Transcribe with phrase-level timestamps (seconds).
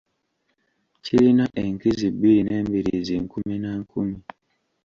[1.03, 4.17] Kirina enkizi bbiri n’embiriizi nkumi na nkumi.